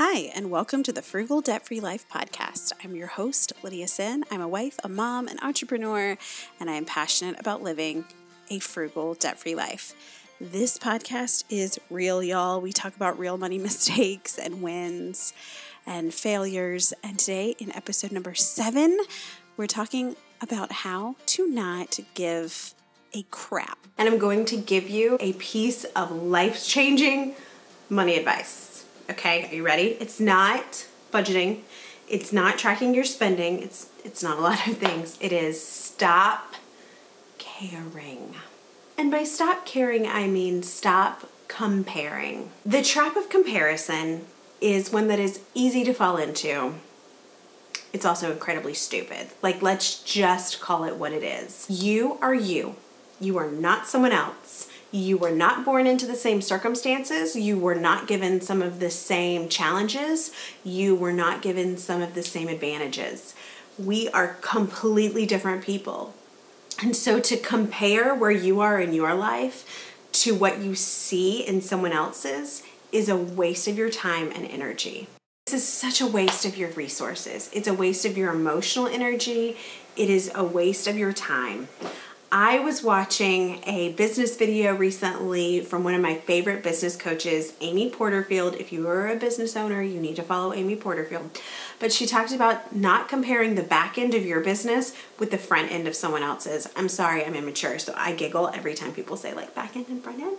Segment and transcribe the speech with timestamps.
[0.00, 2.70] Hi, and welcome to the Frugal Debt Free Life podcast.
[2.84, 4.22] I'm your host, Lydia Senn.
[4.30, 6.16] I'm a wife, a mom, an entrepreneur,
[6.60, 8.04] and I am passionate about living
[8.48, 9.94] a frugal, debt free life.
[10.40, 12.60] This podcast is real, y'all.
[12.60, 15.32] We talk about real money mistakes and wins
[15.84, 16.94] and failures.
[17.02, 19.00] And today, in episode number seven,
[19.56, 22.72] we're talking about how to not give
[23.14, 23.78] a crap.
[23.98, 27.34] And I'm going to give you a piece of life changing
[27.90, 28.67] money advice.
[29.10, 29.96] Okay, are you ready?
[30.00, 31.60] It's not budgeting.
[32.08, 33.62] It's not tracking your spending.
[33.62, 35.16] It's it's not a lot of things.
[35.20, 36.54] It is stop
[37.38, 38.34] caring.
[38.98, 42.50] And by stop caring, I mean stop comparing.
[42.66, 44.26] The trap of comparison
[44.60, 46.74] is one that is easy to fall into.
[47.92, 49.28] It's also incredibly stupid.
[49.40, 51.66] Like, let's just call it what it is.
[51.70, 52.76] You are you.
[53.20, 57.36] You are not someone else you were not born into the same circumstances.
[57.36, 60.32] You were not given some of the same challenges.
[60.64, 63.34] You were not given some of the same advantages.
[63.78, 66.14] We are completely different people.
[66.82, 71.60] And so to compare where you are in your life to what you see in
[71.60, 75.06] someone else's is a waste of your time and energy.
[75.46, 77.50] This is such a waste of your resources.
[77.52, 79.56] It's a waste of your emotional energy.
[79.96, 81.68] It is a waste of your time.
[82.30, 87.88] I was watching a business video recently from one of my favorite business coaches, Amy
[87.88, 88.54] Porterfield.
[88.56, 91.30] If you are a business owner, you need to follow Amy Porterfield.
[91.78, 95.72] But she talked about not comparing the back end of your business with the front
[95.72, 96.68] end of someone else's.
[96.76, 100.04] I'm sorry, I'm immature, so I giggle every time people say like back end and
[100.04, 100.36] front end.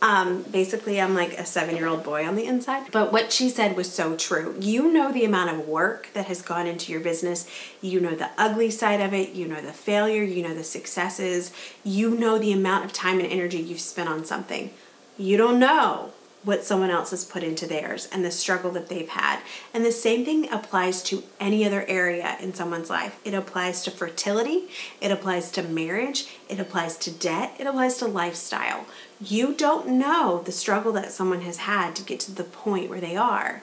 [0.00, 2.90] Um, basically, I'm like a seven year old boy on the inside.
[2.92, 4.54] But what she said was so true.
[4.60, 7.48] You know the amount of work that has gone into your business,
[7.80, 11.52] you know the ugly side of it, you know the failure, you know the successes,
[11.82, 14.70] you know the amount of time and energy you've spent on something.
[15.16, 16.12] You don't know
[16.48, 19.38] what someone else has put into theirs and the struggle that they've had.
[19.74, 23.20] And the same thing applies to any other area in someone's life.
[23.22, 28.06] It applies to fertility, it applies to marriage, it applies to debt, it applies to
[28.06, 28.86] lifestyle.
[29.20, 33.00] You don't know the struggle that someone has had to get to the point where
[33.00, 33.62] they are.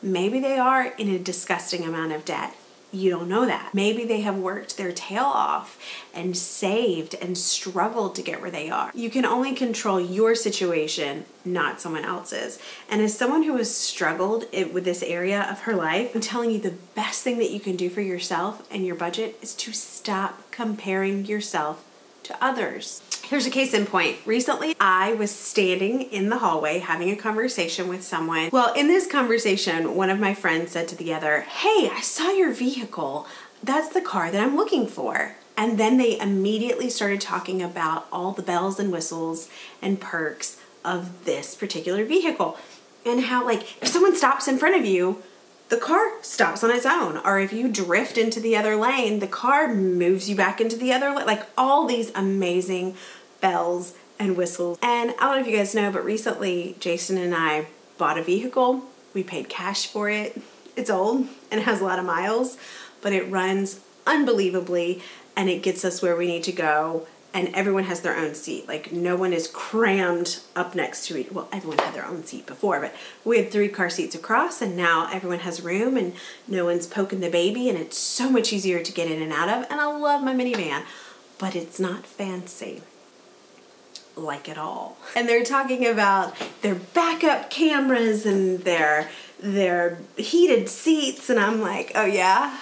[0.00, 2.54] Maybe they are in a disgusting amount of debt
[2.94, 3.74] you don't know that.
[3.74, 5.78] Maybe they have worked their tail off
[6.14, 8.90] and saved and struggled to get where they are.
[8.94, 12.58] You can only control your situation, not someone else's.
[12.88, 16.60] And as someone who has struggled with this area of her life, I'm telling you
[16.60, 20.50] the best thing that you can do for yourself and your budget is to stop
[20.50, 21.84] comparing yourself
[22.24, 23.02] to others.
[23.24, 24.18] Here's a case in point.
[24.26, 28.50] Recently, I was standing in the hallway having a conversation with someone.
[28.52, 32.30] Well, in this conversation, one of my friends said to the other, Hey, I saw
[32.30, 33.26] your vehicle.
[33.62, 35.36] That's the car that I'm looking for.
[35.56, 39.48] And then they immediately started talking about all the bells and whistles
[39.80, 42.58] and perks of this particular vehicle.
[43.06, 45.22] And how, like, if someone stops in front of you,
[45.68, 47.18] the car stops on its own.
[47.18, 50.92] Or if you drift into the other lane, the car moves you back into the
[50.92, 51.26] other lane.
[51.26, 52.96] Like all these amazing
[53.40, 54.78] bells and whistles.
[54.82, 57.66] And I don't know if you guys know, but recently Jason and I
[57.98, 58.84] bought a vehicle.
[59.12, 60.40] We paid cash for it.
[60.76, 62.56] It's old and it has a lot of miles,
[63.00, 65.02] but it runs unbelievably
[65.36, 68.68] and it gets us where we need to go and everyone has their own seat.
[68.68, 71.32] Like no one is crammed up next to each.
[71.32, 74.76] Well, everyone had their own seat before, but we had three car seats across, and
[74.76, 76.14] now everyone has room, and
[76.46, 79.48] no one's poking the baby, and it's so much easier to get in and out
[79.48, 79.70] of.
[79.70, 80.84] And I love my minivan,
[81.38, 82.82] but it's not fancy
[84.16, 84.96] like at all.
[85.16, 91.90] And they're talking about their backup cameras and their their heated seats, and I'm like,
[91.96, 92.58] oh yeah.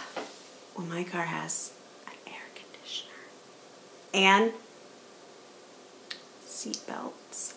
[0.76, 1.72] Well, my car has
[4.14, 4.52] and
[6.44, 7.54] seatbelts.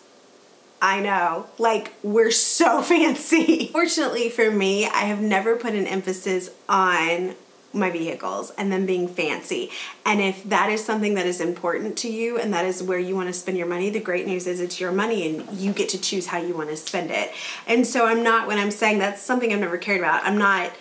[0.81, 3.67] I know, like we're so fancy.
[3.67, 7.35] Fortunately for me, I have never put an emphasis on
[7.75, 9.69] my vehicles and them being fancy.
[10.05, 13.15] And if that is something that is important to you and that is where you
[13.15, 15.89] want to spend your money, the great news is it's your money and you get
[15.89, 17.31] to choose how you want to spend it.
[17.67, 20.71] And so I'm not, when I'm saying that's something I've never cared about, I'm not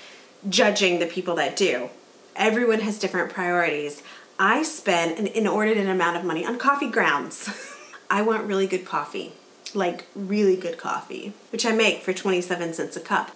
[0.48, 1.90] judging the people that do.
[2.37, 4.02] Everyone has different priorities.
[4.38, 7.48] I spend an inordinate amount of money on coffee grounds.
[8.10, 9.32] I want really good coffee,
[9.75, 13.31] like really good coffee, which I make for 27 cents a cup.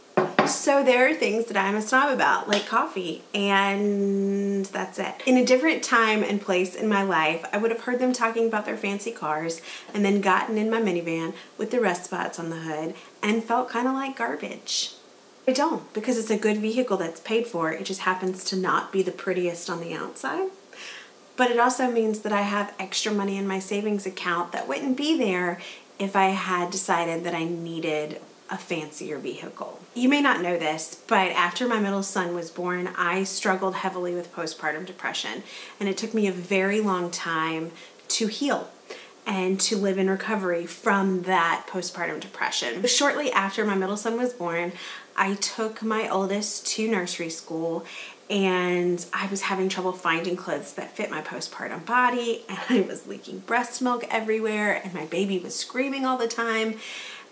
[0.49, 5.23] So there are things that I'm a snob about, like coffee, and that's it.
[5.25, 8.49] In a different time and place in my life, I would have heard them talking
[8.49, 9.61] about their fancy cars
[9.95, 13.69] and then gotten in my minivan with the rust spots on the hood and felt
[13.69, 14.95] kind of like garbage.
[15.47, 17.71] I don't, because it's a good vehicle that's paid for.
[17.71, 20.49] It just happens to not be the prettiest on the outside.
[21.39, 24.97] But it also means that I have extra money in my savings account that wouldn't
[24.97, 25.61] be there
[25.99, 28.21] if I had decided that I needed
[28.51, 29.79] a fancier vehicle.
[29.95, 34.15] You may not know this, but after my middle son was born, I struggled heavily
[34.15, 35.45] with postpartum depression,
[35.79, 37.71] and it took me a very long time
[38.09, 38.71] to heal
[39.25, 42.85] and to live in recovery from that postpartum depression.
[42.87, 44.73] Shortly after my middle son was born,
[45.15, 47.85] I took my oldest to nursery school
[48.31, 53.07] and I was having trouble finding clothes that fit my postpartum body, and I was
[53.07, 56.79] leaking breast milk everywhere, and my baby was screaming all the time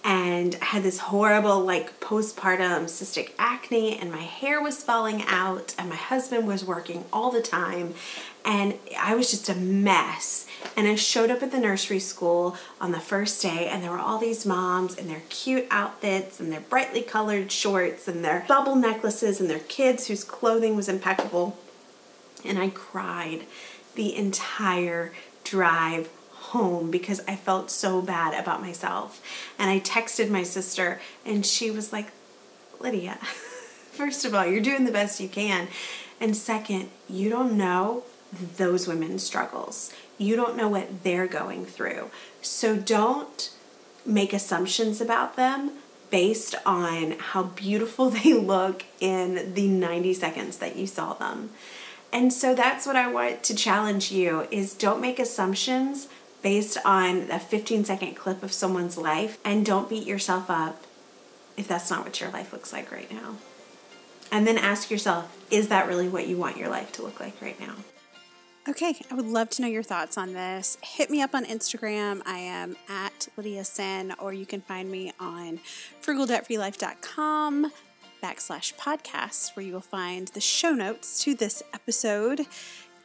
[0.06, 5.74] and I had this horrible like postpartum cystic acne and my hair was falling out
[5.76, 7.94] and my husband was working all the time
[8.44, 10.46] and I was just a mess.
[10.76, 13.98] And I showed up at the nursery school on the first day and there were
[13.98, 18.76] all these moms in their cute outfits and their brightly colored shorts and their bubble
[18.76, 21.58] necklaces and their kids whose clothing was impeccable.
[22.44, 23.40] And I cried
[23.96, 25.12] the entire
[25.42, 26.08] drive
[26.56, 29.22] home because I felt so bad about myself.
[29.58, 32.08] And I texted my sister, and she was like,
[32.80, 33.14] Lydia,
[33.92, 35.68] first of all, you're doing the best you can.
[36.20, 38.04] And second, you don't know
[38.56, 39.92] those women's struggles.
[40.18, 42.10] You don't know what they're going through.
[42.42, 43.50] So don't
[44.04, 45.72] make assumptions about them
[46.10, 51.50] based on how beautiful they look in the 90 seconds that you saw them.
[52.12, 56.08] And so that's what I want to challenge you is don't make assumptions
[56.42, 60.84] based on a 15 second clip of someone's life and don't beat yourself up
[61.56, 63.36] if that's not what your life looks like right now.
[64.30, 67.40] And then ask yourself, is that really what you want your life to look like
[67.40, 67.74] right now?
[68.68, 70.76] Okay, I would love to know your thoughts on this.
[70.82, 72.20] Hit me up on Instagram.
[72.26, 75.60] I am at Lydia Senn, or you can find me on
[76.02, 77.70] frugaldebtfreelife.com
[78.20, 82.46] backslash podcast, where you will find the show notes to this episode.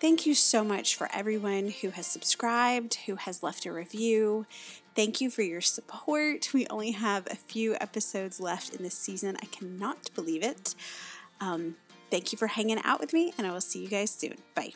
[0.02, 4.48] Thank you so much for everyone who has subscribed, who has left a review.
[4.96, 6.50] Thank you for your support.
[6.56, 9.38] We only have a few episodes left in this season.
[9.40, 10.74] I cannot believe it.
[11.40, 11.76] Um,
[12.10, 14.38] thank you for hanging out with me, and I will see you guys soon.
[14.56, 14.74] Bye.